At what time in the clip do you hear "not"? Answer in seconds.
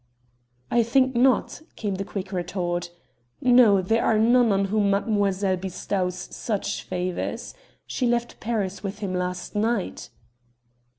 1.15-1.61